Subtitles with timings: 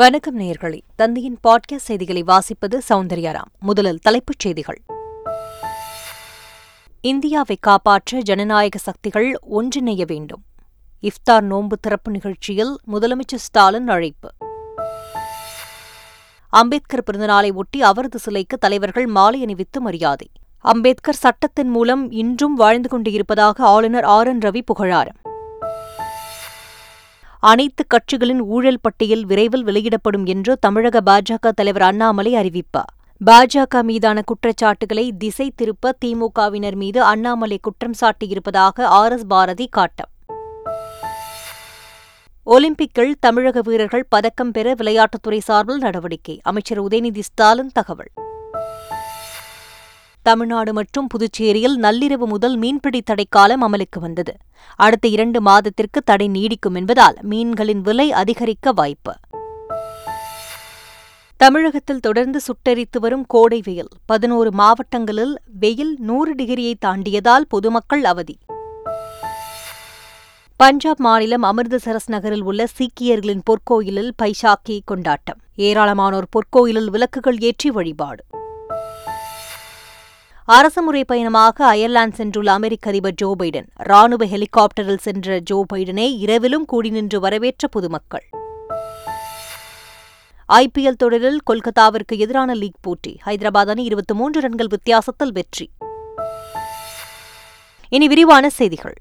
[0.00, 4.80] வணக்கம் நேயர்களே தந்தையின் பாட்காஸ்ட் செய்திகளை வாசிப்பது சௌந்தர்யாராம் முதலில் தலைப்புச் செய்திகள்
[7.00, 9.28] இந்தியாவை காப்பாற்ற ஜனநாயக சக்திகள்
[9.50, 10.42] ஒன்றிணைய வேண்டும்
[11.02, 14.30] இஃப்தார் நோன்பு திறப்பு நிகழ்ச்சியில் முதலமைச்சர் ஸ்டாலின் அழைப்பு
[16.52, 20.28] அம்பேத்கர் பிறந்தநாளை ஒட்டி அவரது சிலைக்கு தலைவர்கள் மாலை அணிவித்து மரியாதை
[20.60, 25.18] அம்பேத்கர் சட்டத்தின் மூலம் இன்றும் வாழ்ந்து கொண்டிருப்பதாக ஆளுநர் ஆர் என் ரவி புகழாரம்
[27.44, 32.92] அனைத்து கட்சிகளின் ஊழல் பட்டியல் விரைவில் வெளியிடப்படும் என்று தமிழக பாஜக தலைவர் அண்ணாமலை அறிவிப்பார்
[33.20, 40.10] பாஜக மீதான குற்றச்சாட்டுகளை திசை திருப்ப திமுகவினர் மீது அண்ணாமலை குற்றம் சாட்டியிருப்பதாக ஆர் எஸ் பாரதி காட்டம்
[42.46, 48.10] ஒலிம்பிக்கில் தமிழக வீரர்கள் பதக்கம் பெற விளையாட்டுத்துறை சார்பில் நடவடிக்கை அமைச்சர் உதயநிதி ஸ்டாலின் தகவல்
[50.26, 54.34] தமிழ்நாடு மற்றும் புதுச்சேரியில் நள்ளிரவு முதல் மீன்பிடி தடை காலம் அமலுக்கு வந்தது
[54.78, 59.14] அடுத்த இரண்டு மாதத்திற்கு தடை நீடிக்கும் என்பதால் மீன்களின் விலை அதிகரிக்க வாய்ப்பு
[61.40, 68.36] தமிழகத்தில் தொடர்ந்து சுட்டரித்து வரும் கோடை வெயில் பதினோரு மாவட்டங்களில் வெயில் நூறு டிகிரியை தாண்டியதால் பொதுமக்கள் அவதி
[70.60, 78.22] பஞ்சாப் மாநிலம் அமிர்தசரஸ் நகரில் உள்ள சீக்கியர்களின் பொற்கோயிலில் பைசாக்கி கொண்டாட்டம் ஏராளமானோர் பொற்கோயிலில் விளக்குகள் ஏற்றி வழிபாடு
[80.48, 86.90] அரசுமுறை பயணமாக அயர்லாந்து சென்றுள்ள அமெரிக்க அதிபர் ஜோ பைடன் ராணுவ ஹெலிகாப்டரில் சென்ற ஜோ பைடனை இரவிலும் கூடி
[86.90, 88.26] நின்று வரவேற்ற பொதுமக்கள்
[90.48, 95.66] ஐபிஎல் தொடரில் கொல்கத்தாவிற்கு எதிரான லீக் போட்டி ஹைதராபாத் அணி இருபத்தி மூன்று ரன்கள் வித்தியாசத்தில் வெற்றி
[97.92, 98.96] இனி விரிவான செய்திகள்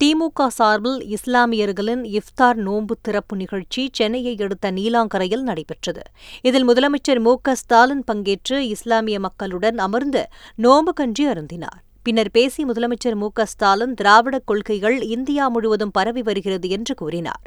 [0.00, 6.02] திமுக சார்பில் இஸ்லாமியர்களின் இஃப்தார் நோன்பு திறப்பு நிகழ்ச்சி சென்னையை அடுத்த நீலாங்கரையில் நடைபெற்றது
[6.42, 10.22] இதில் முதலமைச்சர் மு ஸ்டாலின் பங்கேற்று இஸ்லாமிய மக்களுடன் அமர்ந்து
[10.58, 16.94] நோன்பு கன்றி அருந்தினார் பின்னர் பேசிய முதலமைச்சர் மு ஸ்டாலின் திராவிட கொள்கைகள் இந்தியா முழுவதும் பரவி வருகிறது என்று
[16.94, 17.44] கூறினார்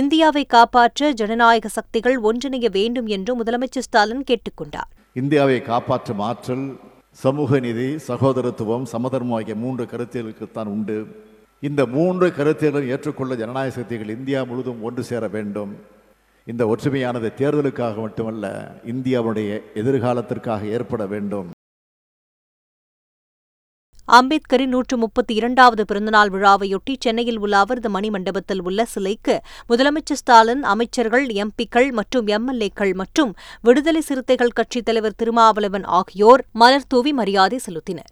[0.00, 4.90] இந்தியாவை காப்பாற்ற ஜனநாயக சக்திகள் ஒன்றிணைய வேண்டும் என்று முதலமைச்சர் ஸ்டாலின் கேட்டுக் கொண்டார்
[5.16, 6.66] இந்தியாவை காப்பாற்றும் ஆற்றல்
[7.18, 10.96] சமூக நீதி சகோதரத்துவம் சமதர்மம் ஆகிய மூன்று கருத்தியலுக்குத்தான் உண்டு
[11.62, 15.72] இந்த மூன்று கருத்துகளும் ஏற்றுக்கொள்ள ஜனநாயக சக்திகள் இந்தியா முழுவதும் ஒன்று சேர வேண்டும்
[16.46, 18.46] இந்த ஒற்றுமையானது தேர்தலுக்காக மட்டுமல்ல
[18.92, 19.50] இந்தியாவுடைய
[19.80, 21.50] எதிர்காலத்திற்காக ஏற்பட வேண்டும்
[24.08, 29.36] அம்பேத்கரின் நூற்று முப்பத்தி இரண்டாவது பிறந்தநாள் விழாவையொட்டி சென்னையில் உள்ள அவரது மணிமண்டபத்தில் உள்ள சிலைக்கு
[29.70, 33.30] முதலமைச்சர் ஸ்டாலின் அமைச்சர்கள் எம்பிக்கள் மற்றும் எம்எல்ஏக்கள் மற்றும்
[33.64, 38.11] விடுதலை சிறுத்தைகள் கட்சித் தலைவர் திருமாவளவன் ஆகியோர் மலர் தூவி மரியாதை செலுத்தினர்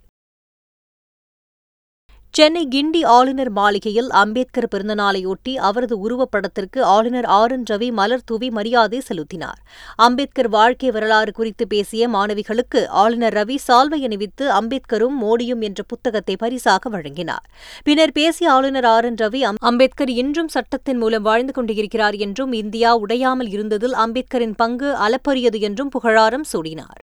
[2.35, 8.99] சென்னை கிண்டி ஆளுநர் மாளிகையில் அம்பேத்கர் பிறந்தநாளையொட்டி அவரது உருவப்படத்திற்கு ஆளுநர் ஆர் என் ரவி மலர் தூவி மரியாதை
[9.01, 9.59] செலுத்தினார்
[9.99, 16.91] அம்பேத்கர் வாழ்க்கை வரலாறு குறித்து பேசிய மாணவிகளுக்கு ஆளுநர் ரவி சால்வை அணிவித்து அம்பேத்கரும் மோடியும் என்ற புத்தகத்தை பரிசாக
[16.91, 17.45] வழங்கினார்
[17.83, 19.43] பின்னர் பேசிய ஆளுநர் ஆர் என் ரவி
[19.65, 26.49] அம்பேத்கர் இன்றும் சட்டத்தின் மூலம் வாழ்ந்து கொண்டிருக்கிறார் என்றும் இந்தியா உடையாமல் இருந்ததில் அம்பேத்கரின் பங்கு அளப்பரியது என்றும் புகழாரம்
[26.53, 27.01] சூடினார்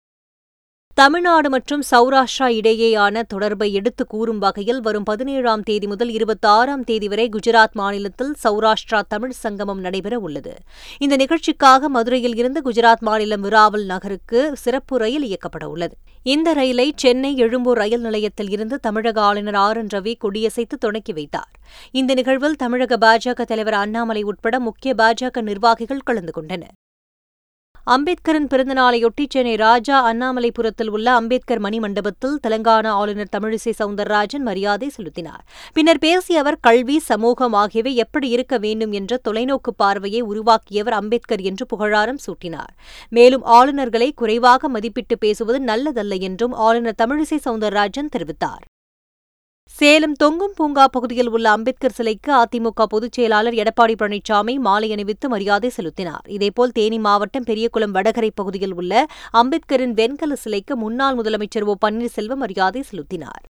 [1.01, 7.06] தமிழ்நாடு மற்றும் சௌராஷ்டிரா இடையேயான தொடர்பை எடுத்து கூறும் வகையில் வரும் பதினேழாம் தேதி முதல் இருபத்தி ஆறாம் தேதி
[7.09, 10.53] வரை குஜராத் மாநிலத்தில் சௌராஷ்டிரா தமிழ் சங்கமம் நடைபெற உள்ளது
[11.01, 15.97] இந்த நிகழ்ச்சிக்காக மதுரையில் இருந்து குஜராத் மாநிலம் விராவல் நகருக்கு சிறப்பு ரயில் இயக்கப்பட உள்ளது
[16.27, 21.55] இந்த ரயிலை சென்னை எழும்பூர் ரயில் நிலையத்தில் இருந்து தமிழக ஆளுநர் ஆர் என் ரவி கொடியசைத்து தொடக்கி வைத்தார்
[21.95, 26.77] இந்த நிகழ்வில் தமிழக பாஜக தலைவர் அண்ணாமலை உட்பட முக்கிய பாஜக நிர்வாகிகள் கலந்து கொண்டனர்
[27.87, 35.43] அம்பேத்கரின் பிறந்தநாளையொட்டி சென்னை ராஜா அண்ணாமலைபுரத்தில் உள்ள அம்பேத்கர் மணிமண்டபத்தில் தெலங்கானா ஆளுநர் தமிழிசை சவுந்தரராஜன் மரியாதை செலுத்தினார்
[35.73, 41.67] பின்னர் பேசிய அவர் கல்வி சமூகம் ஆகியவை எப்படி இருக்க வேண்டும் என்ற தொலைநோக்கு பார்வையை உருவாக்கியவர் அம்பேத்கர் என்று
[41.67, 42.75] புகழாரம் சூட்டினார்
[43.09, 48.65] மேலும் ஆளுநர்களை குறைவாக மதிப்பிட்டு பேசுவது நல்லதல்ல என்றும் ஆளுநர் தமிழிசை சவுந்தரராஜன் தெரிவித்தார்
[49.75, 55.69] சேலம் தொங்கும் பூங்கா பகுதியில் உள்ள அம்பேத்கர் சிலைக்கு அதிமுக பொதுச் செயலாளர் எடப்பாடி பழனிசாமி மாலை அணிவித்து மரியாதை
[55.69, 58.95] செலுத்தினார் இதேபோல் தேனி மாவட்டம் பெரியகுளம் வடகரை பகுதியில் உள்ள
[59.34, 63.45] அம்பேத்கரின் வெண்கல சிலைக்கு முன்னாள் முதலமைச்சர் ஓ பன்னீர்செல்வம் மரியாதை செலுத்தினார்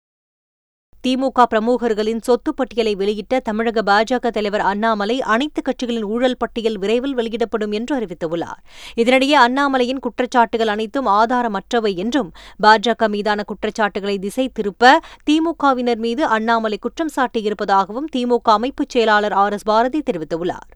[1.06, 7.72] திமுக பிரமுகர்களின் சொத்து பட்டியலை வெளியிட்ட தமிழக பாஜக தலைவர் அண்ணாமலை அனைத்துக் கட்சிகளின் ஊழல் பட்டியல் விரைவில் வெளியிடப்படும்
[7.72, 8.60] என்று அறிவித்துள்ளார்
[8.96, 12.30] இதனிடையே அண்ணாமலையின் குற்றச்சாட்டுகள் அனைத்தும் ஆதாரமற்றவை என்றும்
[12.60, 14.94] பாஜக மீதான குற்றச்சாட்டுகளை திசை திருப்ப
[15.30, 20.68] திமுகவினர் மீது அண்ணாமலை குற்றம் சாட்டியிருப்பதாகவும் திமுக அமைப்புச் செயலாளர் ஆர் எஸ் பாரதி தெரிவித்துள்ளார்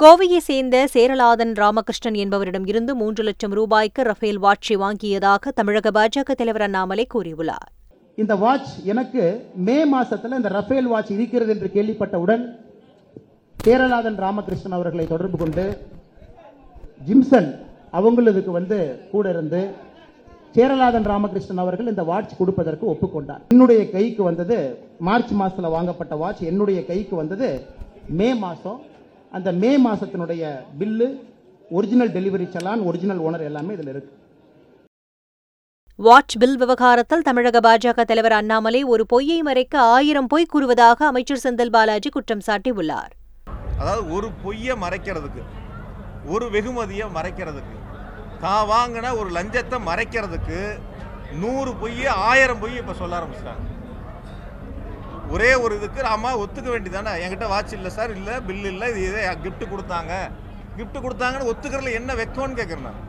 [0.00, 6.62] கோவையை சேர்ந்த சேரலாதன் ராமகிருஷ்ணன் என்பவரிடம் இருந்து மூன்று லட்சம் ரூபாய்க்கு ரஃபேல் வாட்சி வாங்கியதாக தமிழக பாஜக தலைவர்
[6.62, 7.70] அண்ணாமலை கூறியுள்ளார்
[8.18, 9.22] இந்த வாட்ச் எனக்கு
[9.66, 12.44] மே மாசத்துல இந்த ரஃபேல் வாட்ச் இருக்கிறது என்று கேள்விப்பட்டவுடன்
[13.56, 15.64] கேரளாதன் ராமகிருஷ்ணன் அவர்களை தொடர்பு கொண்டு
[17.00, 17.50] ஜிம்சன்
[17.92, 18.78] அவங்களுக்கு வந்து
[19.12, 19.62] கூட இருந்து
[20.54, 24.58] கேரளாதன் ராமகிருஷ்ணன் அவர்கள் இந்த வாட்ச் கொடுப்பதற்கு ஒப்புக்கொண்டார் என்னுடைய கைக்கு வந்தது
[25.00, 27.48] மார்ச் மாசத்துல வாங்கப்பட்ட வாட்ச் என்னுடைய கைக்கு வந்தது
[28.18, 28.80] மே மாசம்
[29.32, 30.42] அந்த மே மாசத்தினுடைய
[30.80, 31.06] bill
[31.70, 34.12] original delivery challan original owner எல்லாமே இதில் இருக்கு
[36.02, 41.70] வாட்ச் பில் விவகாரத்தில் தமிழக பாஜக தலைவர் அண்ணாமலை ஒரு பொய்யை மறைக்க ஆயிரம் பொய் கூறுவதாக அமைச்சர் செந்தில்
[41.70, 43.12] பாலாஜி குற்றம் சாட்டியுள்ளார்
[43.76, 45.42] அதாவது ஒரு பொய்யை மறைக்கிறதுக்கு
[46.28, 47.76] ஒரு வெகுமதியை மறைக்கிறதுக்கு
[48.40, 50.58] தான் வாங்கின ஒரு லஞ்சத்தை மறைக்கிறதுக்கு
[51.40, 53.68] நூறு பொய் ஆயிரம் பொய் இப்போ சொல்ல ஆரம்பிச்சிட்டாங்க
[55.30, 59.22] ஒரே ஒரு இதுக்கு ஆமாம் ஒத்துக்க வேண்டியதானே என்கிட்ட வாட்ச் இல்லை சார் இல்லை பில் இல்லை இது இதே
[59.42, 60.12] கிஃப்ட் கொடுத்தாங்க
[60.76, 63.00] கிஃப்ட் கொடுத்தாங்கன்னு ஒத்துக்கிறதுல என்ன வெக்கம்னு கேட்குறேன் நான்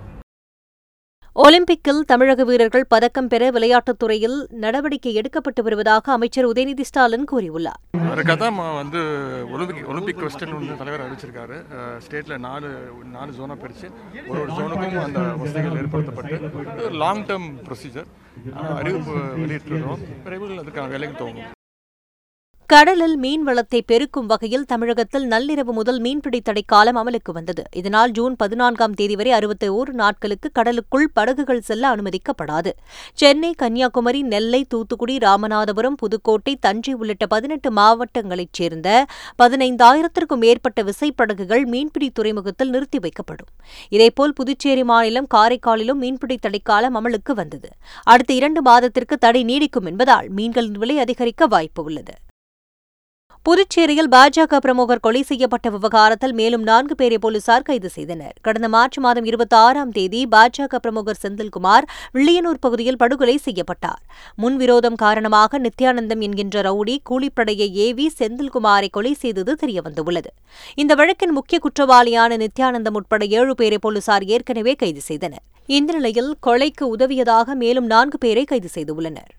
[1.36, 7.80] ஒலிம்பிக்கில் தமிழக வீரர்கள் பதக்கம் பெற விளையாட்டுத் துறையில் நடவடிக்கை எடுக்கப்பட்டு வருவதாக அமைச்சர் உதயநிதி ஸ்டாலின் கூறியுள்ளார்
[8.76, 9.00] வந்து
[9.88, 11.58] ஒலிம்பிக் வந்து தலைவர் அறிவிச்சிருக்காரு
[12.06, 12.70] ஸ்டேட்ல நாலு
[13.12, 18.10] நாலு ஜோனா ஒரு ஒரு ஜோனுக்கும் அந்த வசதிகள் ஏற்படுத்தப்பட்டு லாங் டேர்ம் ப்ரொசீஜர்
[18.76, 21.52] அறிவிப்பு வெளியிட்டிருக்கிறோம் விரைவில் அதுக்கான வேலைக்கு தோணும்
[22.70, 28.94] கடலில் மீன்வளத்தை பெருக்கும் வகையில் தமிழகத்தில் நள்ளிரவு முதல் மீன்பிடி தடை காலம் அமலுக்கு வந்தது இதனால் ஜூன் பதினான்காம்
[28.94, 32.72] தேதி வரை அறுபத்தி ஓரு நாட்களுக்கு கடலுக்குள் படகுகள் செல்ல அனுமதிக்கப்படாது
[33.18, 38.90] சென்னை கன்னியாகுமரி நெல்லை தூத்துக்குடி ராமநாதபுரம் புதுக்கோட்டை தஞ்சை உள்ளிட்ட பதினெட்டு மாவட்டங்களைச் சேர்ந்த
[39.40, 43.52] பதினைந்தாயிரத்திற்கும் மேற்பட்ட விசைப்படகுகள் மீன்பிடி துறைமுகத்தில் நிறுத்தி வைக்கப்படும்
[43.92, 47.72] இதேபோல் புதுச்சேரி மாநிலம் காரைக்காலிலும் மீன்பிடி தடை காலம் அமலுக்கு வந்தது
[48.08, 52.16] அடுத்த இரண்டு மாதத்திற்கு தடை நீடிக்கும் என்பதால் மீன்களின் விலை அதிகரிக்க வாய்ப்பு உள்ளது
[53.46, 59.26] புதுச்சேரியில் பாஜக பிரமுகர் கொலை செய்யப்பட்ட விவகாரத்தில் மேலும் நான்கு பேரை போலீசார் கைது செய்தனர் கடந்த மார்ச் மாதம்
[59.26, 61.88] இருபத்தி ஆறாம் தேதி பாஜக பிரமுகர் செந்தில்குமார்
[62.14, 64.02] வில்லியனூர் பகுதியில் படுகொலை செய்யப்பட்டார்
[64.38, 70.32] முன்விரோதம் காரணமாக நித்யானந்தம் என்கின்ற ரவுடி கூலிப்படையை ஏவி செந்தில்குமாரை கொலை செய்தது தெரியவந்துள்ளது
[70.78, 75.46] இந்த வழக்கின் முக்கிய குற்றவாளியான நித்யானந்தம் உட்பட ஏழு பேரை போலீசார் ஏற்கனவே கைது செய்தனர்
[75.70, 79.32] இந்த நிலையில் கொலைக்கு உதவியதாக மேலும் நான்கு பேரை கைது செய்துள்ளனர்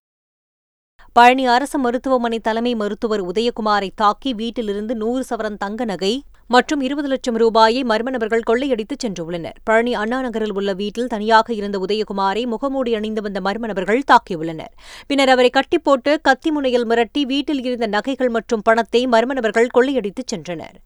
[1.17, 6.11] பழனி அரசு மருத்துவமனை தலைமை மருத்துவர் உதயகுமாரை தாக்கி வீட்டிலிருந்து நூறு சவரன் தங்க நகை
[6.51, 11.79] மற்றும் இருபது லட்சம் ரூபாயை மர்ம நபர்கள் கொள்ளையடித்து சென்றுள்ளனர் பழனி அண்ணா நகரில் உள்ள வீட்டில் தனியாக இருந்த
[11.79, 14.73] உதயகுமாரை முகமூடி அணிந்து வந்த மர்ம நபர்கள் தாக்கியுள்ளனர்
[15.07, 20.77] பின்னர் அவரை கட்டிப்போட்டு கத்தி முனையில் மிரட்டி வீட்டில் இருந்த நகைகள் மற்றும் பணத்தை மர்ம நபர்கள் கொள்ளையடித்து சென்றனர்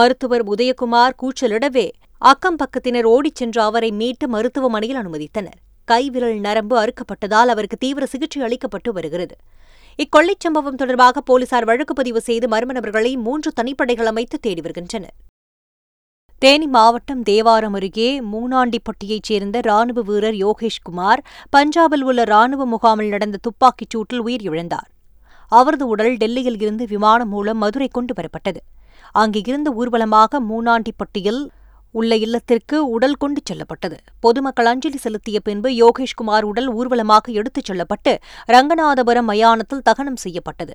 [0.00, 1.86] மருத்துவர் உதயகுமார் கூச்சலிடவே
[2.22, 5.60] அக்கம் பக்கத்தினர் ஓடிச் சென்று அவரை மீட்டு மருத்துவமனையில் அனுமதித்தனர்
[5.88, 9.34] கைவிரல் நரம்பு அறுக்கப்பட்டதால் அவருக்கு தீவிர சிகிச்சை அளிக்கப்பட்டு வருகிறது
[9.98, 15.16] இக்கொள்ளைச் சம்பவம் தொடர்பாக போலீசார் வழக்கு பதிவு செய்து மர்ம நபர்களை மூன்று தனிப்படைகள் அமைத்து தேடி வருகின்றனர்
[16.42, 21.20] தேனி மாவட்டம் தேவாரம் அருகே மூணாண்டிப்பட்டியைச் சேர்ந்த ராணுவ வீரர் யோகேஷ்குமார்
[21.50, 24.90] பஞ்சாபில் உள்ள ராணுவ முகாமில் நடந்த துப்பாக்கிச் சூட்டில் உயிரிழந்தார்
[25.52, 28.60] அவரது உடல் டெல்லியில் இருந்து விமானம் மூலம் மதுரை கொண்டு வரப்பட்டது
[29.14, 31.42] அங்கிருந்து ஊர்வலமாக மூணாண்டிப்பட்டியில்
[31.96, 38.12] உள்ள இல்லத்திற்கு உடல் கொண்டு செல்லப்பட்டது பொதுமக்கள் அஞ்சலி செலுத்திய பின்பு யோகேஷ்குமார் உடல் ஊர்வலமாக எடுத்துச் செல்லப்பட்டு
[38.48, 40.74] ரங்கநாதபுரம் மயானத்தில் தகனம் செய்யப்பட்டது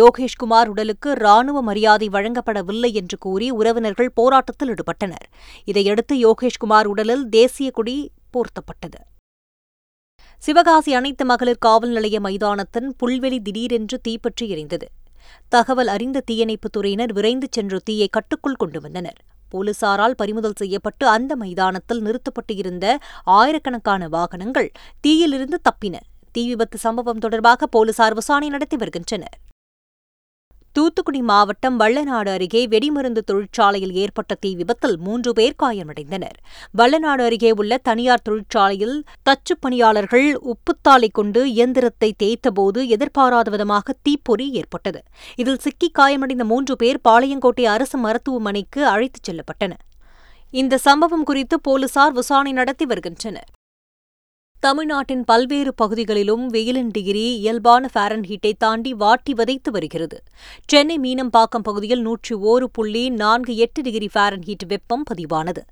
[0.00, 5.26] யோகேஷ்குமார் உடலுக்கு ராணுவ மரியாதை வழங்கப்படவில்லை என்று கூறி உறவினர்கள் போராட்டத்தில் ஈடுபட்டனர்
[5.64, 7.96] இதையடுத்து யோகேஷ்குமார் உடலில் தேசிய கொடி
[8.34, 9.00] போர்த்தப்பட்டது
[10.42, 14.86] சிவகாசி அனைத்து மகளிர் காவல் நிலைய மைதானத்தின் புல்வெளி திடீரென்று தீப்பற்றி எரிந்தது
[15.52, 19.18] தகவல் அறிந்த தீயணைப்புத் துறையினர் விரைந்து சென்று தீயை கட்டுக்குள் கொண்டு வந்தனர்
[19.50, 22.86] போலீசாரால் பறிமுதல் செய்யப்பட்டு அந்த மைதானத்தில் நிறுத்தப்பட்டு இருந்த
[23.34, 24.70] ஆயிரக்கணக்கான வாகனங்கள்
[25.00, 25.98] தீயிலிருந்து தப்பின
[26.32, 29.36] தீ விபத்து சம்பவம் தொடர்பாக போலீசார் விசாரணை நடத்தி வருகின்றனர்
[30.76, 36.36] தூத்துக்குடி மாவட்டம் வள்ளநாடு அருகே வெடிமருந்து தொழிற்சாலையில் ஏற்பட்ட தீ விபத்தில் மூன்று பேர் காயமடைந்தனர்
[36.74, 38.96] வள்ளநாடு அருகே உள்ள தனியார் தொழிற்சாலையில்
[39.22, 45.02] தச்சு பணியாளர்கள் உப்புத்தாளை கொண்டு இயந்திரத்தை தேய்த்தபோது எதிர்பாராத விதமாக தீப்பொறி ஏற்பட்டது
[45.36, 49.84] இதில் சிக்கி காயமடைந்த மூன்று பேர் பாளையங்கோட்டை அரசு மருத்துவமனைக்கு அழைத்துச் செல்லப்பட்டனர்
[50.54, 53.50] இந்த சம்பவம் குறித்து போலீசார் விசாரணை நடத்தி வருகின்றனர்
[54.62, 60.16] தமிழ்நாட்டின் பல்வேறு பகுதிகளிலும் வெயிலின் டிகிரி இயல்பான ஃபாரன்ஹீட்டை தாண்டி வாட்டி வதைத்து வருகிறது
[60.68, 65.62] சென்னை மீனம்பாக்கம் பகுதியில் நூற்றி ஓரு புள்ளி நான்கு எட்டு டிகிரி ஃபாரன்ஹீட் வெப்பம் பதிவானது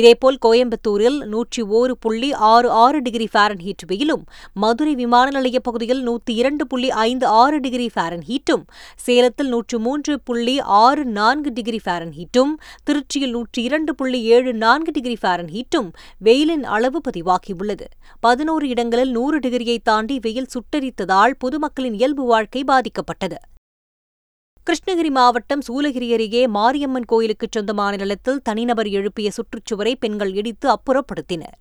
[0.00, 4.24] இதேபோல் கோயம்புத்தூரில் நூற்றி ஓரு புள்ளி ஆறு ஆறு டிகிரி ஃபாரன்ஹீட் வெயிலும்
[4.56, 8.64] மதுரை விமான நிலைய பகுதியில் நூற்றி இரண்டு புள்ளி ஐந்து ஆறு டிகிரி ஃபாரன்ஹீட்டும்
[9.06, 12.54] சேலத்தில் நூற்று மூன்று புள்ளி ஆறு நான்கு டிகிரி ஃபாரன்ஹீட்டும்
[12.84, 15.90] திருச்சியில் நூற்றி இரண்டு புள்ளி ஏழு நான்கு டிகிரி ஃபாரன்ஹீட்டும்
[16.22, 17.88] வெயிலின் அளவு பதிவாகியுள்ளது
[18.36, 23.38] பதினோரு இடங்களில் நூறு டிகிரியை தாண்டி வெயில் சுட்டரித்ததால் பொதுமக்களின் இயல்பு வாழ்க்கை பாதிக்கப்பட்டது
[24.66, 31.56] கிருஷ்ணகிரி மாவட்டம் சூலகிரி அருகே மாரியம்மன் கோயிலுக்குச் சொந்தமான நிலத்தில் தனிநபர் எழுப்பிய சுற்றுச்சுவரை பெண்கள் இடித்து அப்புறப்படுத்தினர்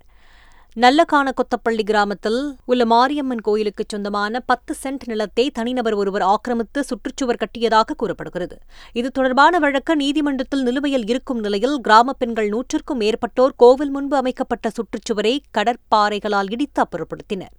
[0.78, 2.40] நல்லகான கொத்தப்பள்ளி கிராமத்தில்
[2.66, 8.58] உள்ள மாரியம்மன் கோயிலுக்கு சொந்தமான பத்து சென்ட் நிலத்தை தனிநபர் ஒருவர் ஆக்கிரமித்து சுற்றுச்சுவர் கட்டியதாக கூறப்படுகிறது
[8.96, 15.36] இது தொடர்பான வழக்கு நீதிமன்றத்தில் நிலுவையில் இருக்கும் நிலையில் கிராம பெண்கள் நூற்றுக்கும் மேற்பட்டோர் கோவில் முன்பு அமைக்கப்பட்ட சுற்றுச்சுவரை
[15.58, 17.56] கடற்பாறைகளால் இடித்து அப்புறப்படுத்தினர்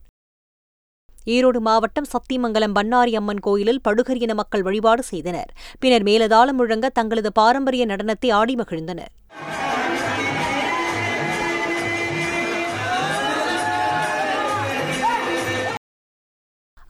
[1.28, 5.50] ஈரோடு மாவட்டம் சத்திமங்கலம் பன்னாரி அம்மன் கோயிலில் படுகர் இன மக்கள் வழிபாடு செய்தனர்
[5.80, 9.12] பின்னர் மேலதாளம் முழங்க தங்களது பாரம்பரிய நடனத்தை ஆடி மகிழ்ந்தனர்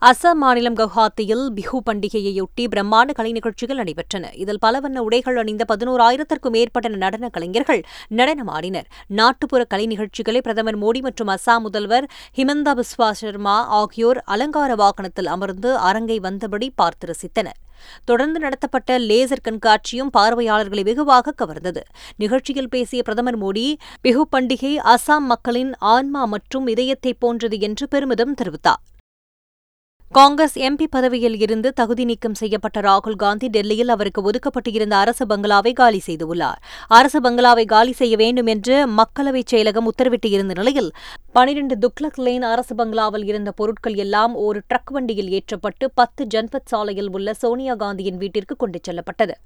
[0.01, 6.01] அசாம் மாநிலம் கவுஹாத்தியில் பிஹு பண்டிகையையொட்டி பிரம்மாண்ட கலை நிகழ்ச்சிகள் நடைபெற்றன இதில் பல வண்ண உடைகள் அணிந்த பதினோரு
[6.03, 7.81] ஆயிரத்திற்கும் மேற்பட்ட நடன கலைஞர்கள்
[8.11, 8.87] நடனமாடினர்
[9.17, 12.05] நாட்டுப்புற கலை நிகழ்ச்சிகளை பிரதமர் மோடி மற்றும் அசாம் முதல்வர்
[12.37, 17.57] ஹிமந்தா பிஸ்வா சர்மா ஆகியோர் அலங்கார வாகனத்தில் அமர்ந்து அரங்கை வந்தபடி பார்த்து ரசித்தனர்
[18.05, 21.83] தொடர்ந்து நடத்தப்பட்ட லேசர் கண்காட்சியும் பார்வையாளர்களை வெகுவாக கவர்ந்தது
[22.17, 23.65] நிகழ்ச்சியில் பேசிய பிரதமர் மோடி
[24.05, 28.83] பிஹு பண்டிகை அசாம் மக்களின் ஆன்மா மற்றும் இதயத்தை போன்றது என்று பெருமிதம் தெரிவித்தார்
[30.11, 35.99] காங்கிரஸ் எம்பி பதவியில் இருந்து தகுதி நீக்கம் செய்யப்பட்ட ராகுல் காந்தி டெல்லியில் அவருக்கு ஒதுக்கப்பட்டிருந்த அரசு பங்களாவை காலி
[36.05, 36.59] செய்துள்ளார்
[36.89, 40.89] அரசு பங்களாவை காலி செய்ய வேண்டும் என்று மக்களவை செயலகம் உத்தரவிட்டு இருந்த நிலையில்
[41.33, 47.13] பனிரெண்டு துக்லக் லேன் அரசு பங்களாவில் இருந்த பொருட்கள் எல்லாம் ஒரு ட்ரக் வண்டியில் ஏற்றப்பட்டு பத்து ஜன்பத் சாலையில்
[47.13, 49.35] உள்ள சோனியா காந்தியின் வீட்டிற்கு கொண்டு செல்லப்பட்டது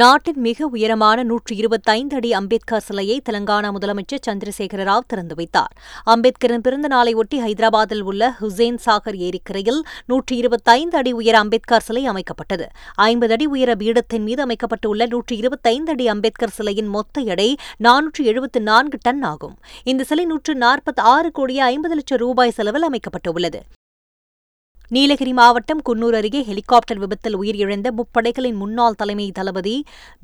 [0.00, 5.72] நாட்டின் மிக உயரமான நூற்று இருபத்தைந்து அடி அம்பேத்கர் சிலையை தெலங்கானா முதலமைச்சர் சந்திரசேகர ராவ் திறந்து வைத்தார்
[6.06, 9.80] அம்பேத்கரின் பிறந்த நாளையொட்டி ஹைதராபாத்தில் உள்ள ஹுசேன் சாகர் ஏரிக்கரையில்
[10.06, 12.66] நூற்றி இருபத்தைந்து அடி உயர அம்பேத்கர் சிலை அமைக்கப்பட்டது
[13.06, 17.50] ஐம்பது அடி உயர பீடத்தின் மீது அமைக்கப்பட்டுள்ள நூற்றி இருபத்தைந்து அடி அம்பேத்கர் சிலையின் மொத்த எடை
[17.80, 19.56] நானூற்றி எழுபத்து நான்கு டன் ஆகும்
[19.86, 23.62] இந்த சிலை நூற்று நாற்பத்தி ஆறு கோடியே ஐம்பது லட்சம் ரூபாய் செலவில் அமைக்கப்பட்டுள்ளது
[24.90, 29.74] நீலகிரி மாவட்டம் குன்னூர் அருகே ஹெலிகாப்டர் விபத்தில் உயிரிழந்த முப்படைகளின் முன்னாள் தலைமை தளபதி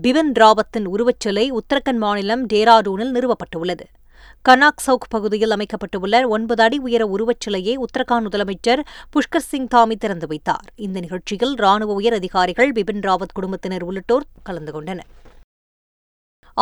[0.00, 3.87] பிபின் ராவத்தின் உருவச்சிலை உத்தரகண்ட் மாநிலம் டேராடூனில் நிறுவப்பட்டுள்ளது
[4.45, 8.83] கனாக் சவுக் பகுதியில் அமைக்கப்பட்டுள்ள ஒன்பது அடி உயர உருவச்சிலையை உத்தரகாண்ட் முதலமைச்சர்
[9.11, 14.75] புஷ்கர் சிங் தாமி திறந்து வைத்தார் இந்த நிகழ்ச்சியில் ராணுவ உயர் அதிகாரிகள் பிபின் ராவத் குடும்பத்தினர் உள்ளிட்டோர் கலந்து
[14.75, 15.11] கொண்டனர்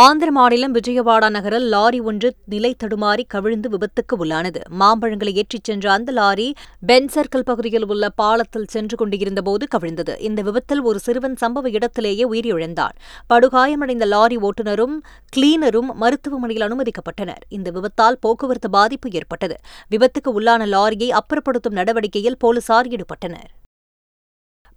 [0.00, 6.13] ஆந்திர மாநிலம் விஜயவாடா நகரில் லாரி ஒன்று நிலை தடுமாறி கவிழ்ந்து விபத்துக்கு உள்ளானது மாம்பழங்களை ஏற்றிச் சென்ற அந்த
[6.13, 6.47] லாரி
[6.83, 12.97] பென் சர்க்கிள் பகுதியில் உள்ள பாலத்தில் சென்று கொண்டிருந்தபோது கவிழ்ந்தது இந்த விபத்தில் ஒரு சிறுவன் சம்பவ இடத்திலேயே உயிரிழந்தான்
[13.31, 14.97] படுகாயமடைந்த லாரி ஓட்டுநரும்
[15.33, 19.59] கிளீனரும் மருத்துவமனையில் அனுமதிக்கப்பட்டனர் இந்த விபத்தால் போக்குவரத்து பாதிப்பு ஏற்பட்டது
[19.91, 23.51] விபத்துக்கு உள்ளான லாரியை அப்புறப்படுத்தும் நடவடிக்கையில் போலீசார் ஈடுபட்டனர்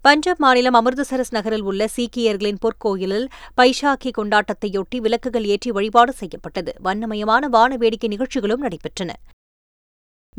[0.06, 3.24] பஞ்சாப் மாநிலம் அமிர்தசரஸ் நகரில் உள்ள சீக்கியர்களின் பொற்கோயிலில்
[3.58, 9.12] பைஷாக்கி கொண்டாட்டத்தையொட்டி விளக்குகள் ஏற்றி வழிபாடு செய்யப்பட்டது வண்ணமயமான வான வேடிக்கை நிகழ்ச்சிகளும் நடைபெற்றன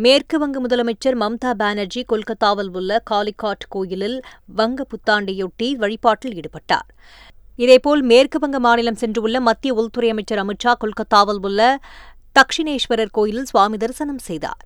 [0.00, 4.18] மேற்கு வங்க முதலமைச்சர் மம்தா பானர்ஜி கொல்கத்தாவில் உள்ள காலிகாட் கோயிலில்
[4.54, 6.90] வங்க புத்தாண்டையொட்டி வழிபாட்டில் ஈடுபட்டார்
[7.60, 11.62] இதேபோல் மேற்கு வங்க மாநிலம் சென்றுள்ள மத்திய உள்துறை அமைச்சர் அமித்ஷா கொல்கத்தாவில் உள்ள
[12.36, 14.64] தக்ஷிணேஸ்வரர் கோயிலில் சுவாமி தரிசனம் செய்தார்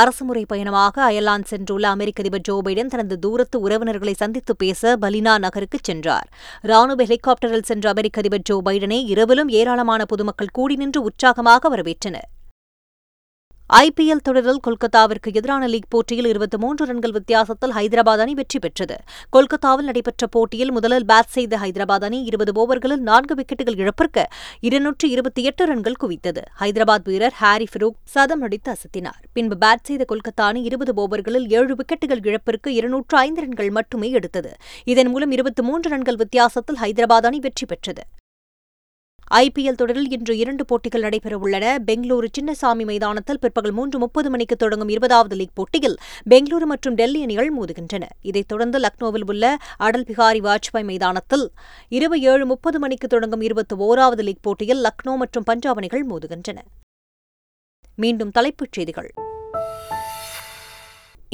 [0.00, 5.80] அரசுமுறை பயணமாக அயர்லாந்து சென்றுள்ள அமெரிக்க அதிபர் ஜோ பைடன் தனது தூரத்து உறவினர்களை சந்தித்து பேச பலினா நகருக்கு
[5.82, 6.28] சென்றார்
[6.62, 12.30] ராணுவ ஹெலிகாப்டரில் சென்ற அமெரிக்க அதிபர் ஜோ பைடனை இரவிலும் ஏராளமான பொதுமக்கள் கூடி நின்று உற்சாகமாக வரவேற்றனர்
[13.70, 18.96] ஐபிஎல் தொடரில் கொல்கத்தாவிற்கு எதிரான லீக் போட்டியில் இருபத்தி மூன்று ரன்கள் வித்தியாசத்தில் ஹைதராபாத் அணி வெற்றி பெற்றது
[19.30, 24.24] கொல்கத்தாவில் நடைபெற்ற போட்டியில் முதலில் பேட் செய்த ஹைதராபாத் அணி இருபது ஓவர்களில் நான்கு விக்கெட்டுகள் இழப்பிற்கு
[24.62, 30.06] இருநூற்று இருபத்தி எட்டு ரன்கள் குவித்தது ஹைதராபாத் வீரர் ஹாரி ஃபரூக் சதம் அடித்து அசத்தினார் பின்பு பேட் செய்த
[30.08, 34.52] கொல்கத்தா அணி இருபது ஓவர்களில் ஏழு விக்கெட்டுகள் இழப்பிற்கு இருநூற்று ஐந்து ரன்கள் மட்டுமே எடுத்தது
[34.86, 38.04] இதன் மூலம் இருபத்தி மூன்று ரன்கள் வித்தியாசத்தில் ஹைதராபாத் அணி வெற்றி பெற்றது
[39.30, 45.36] ஐபிஎல் தொடரில் இன்று இரண்டு போட்டிகள் நடைபெறவுள்ளன பெங்களூரு சின்னசாமி மைதானத்தில் பிற்பகல் மூன்று முப்பது மணிக்கு தொடங்கும் இருபதாவது
[45.36, 45.96] லீக் போட்டியில்
[46.30, 49.44] பெங்களூரு மற்றும் டெல்லி அணிகள் மோதுகின்றன இதைத் தொடர்ந்து லக்னோவில் உள்ள
[49.78, 51.44] அடல் பிஹாரி வாஜ்பாய் மைதானத்தில்
[51.88, 56.58] இரவு ஏழு முப்பது மணிக்கு தொடங்கும் இருபத்தி ஓராவது லீக் போட்டியில் லக்னோ மற்றும் பஞ்சாப் அணிகள் மோதுகின்றன
[57.98, 59.10] மீண்டும் தலைப்புச் செய்திகள்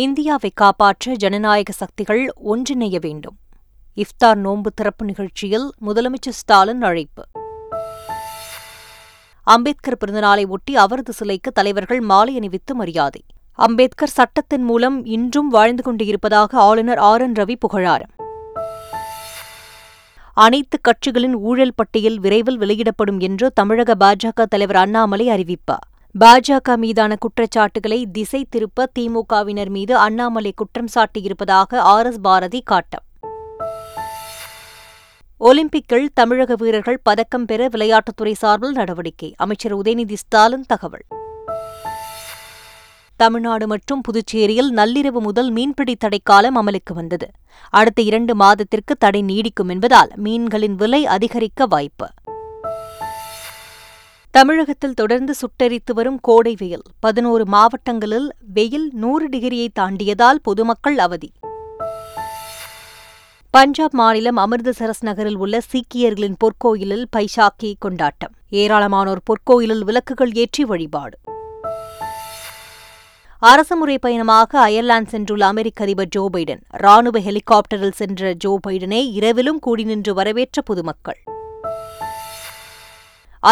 [0.00, 2.22] இந்தியாவை காப்பாற்ற ஜனநாயக சக்திகள்
[2.44, 3.36] ஒன்றிணைய வேண்டும்
[3.96, 7.22] இஃப்தார் நோன்பு திறப்பு நிகழ்ச்சியில் முதலமைச்சர் ஸ்டாலின் அழைப்பு
[9.46, 13.22] அம்பேத்கர் பிறந்தநாளை ஒட்டி அவரது சிலைக்கு தலைவர்கள் மாலை அணிவித்து மரியாதை
[13.58, 18.04] அம்பேத்கர் சட்டத்தின் மூலம் இன்றும் வாழ்ந்து கொண்டிருப்பதாக ஆளுநர் ஆர் என் ரவி புகழார்
[20.36, 25.86] அனைத்து கட்சிகளின் ஊழல் பட்டியல் விரைவில் வெளியிடப்படும் என்று தமிழக பாஜக தலைவர் அண்ணாமலை அறிவிப்பார்
[26.14, 33.04] பாஜக மீதான குற்றச்சாட்டுகளை திசை திருப்ப திமுகவினர் மீது அண்ணாமலை குற்றம் சாட்டியிருப்பதாக ஆர் எஸ் பாரதி காட்டம்
[35.42, 41.04] ஒலிம்பிக்கில் தமிழக வீரர்கள் பதக்கம் பெற விளையாட்டுத்துறை சார்பில் நடவடிக்கை அமைச்சர் உதயநிதி ஸ்டாலின் தகவல்
[43.16, 47.26] தமிழ்நாடு மற்றும் புதுச்சேரியில் நள்ளிரவு முதல் மீன்பிடி தடை காலம் அமலுக்கு வந்தது
[47.72, 52.08] அடுத்த இரண்டு மாதத்திற்கு தடை நீடிக்கும் என்பதால் மீன்களின் விலை அதிகரிக்க வாய்ப்பு
[54.34, 61.30] தமிழகத்தில் தொடர்ந்து சுட்டரித்து வரும் கோடை வெயில் பதினோரு மாவட்டங்களில் வெயில் நூறு டிகிரியை தாண்டியதால் பொதுமக்கள் அவதி
[63.54, 71.16] பஞ்சாப் மாநிலம் அமிர்தசரஸ் நகரில் உள்ள சீக்கியர்களின் பொற்கோயிலில் பைசாக்கி கொண்டாட்டம் ஏராளமானோர் பொற்கோயிலில் விளக்குகள் ஏற்றி வழிபாடு
[73.42, 79.84] அரசுமுறை பயணமாக அயர்லாந்து சென்றுள்ள அமெரிக்க அதிபர் ஜோ பைடன் ராணுவ ஹெலிகாப்டரில் சென்ற ஜோ பைடனை இரவிலும் கூடி
[79.84, 81.20] நின்று வரவேற்ற பொதுமக்கள்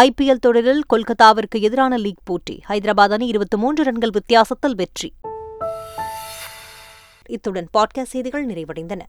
[0.00, 5.11] ஐபிஎல் தொடரில் கொல்கத்தாவிற்கு எதிரான லீக் போட்டி ஹைதராபாத் அணி இருபத்தி மூன்று ரன்கள் வித்தியாசத்தில் வெற்றி
[7.29, 9.03] இத்துடன் பாட்காஸ்ட் செய்திகள் நிறைவடைந்தன